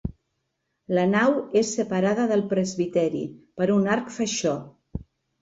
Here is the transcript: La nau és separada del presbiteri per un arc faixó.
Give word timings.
La 0.97 1.03
nau 1.09 1.35
és 1.61 1.73
separada 1.79 2.25
del 2.33 2.41
presbiteri 2.55 3.23
per 3.61 3.69
un 3.77 3.87
arc 3.99 4.11
faixó. 4.19 4.57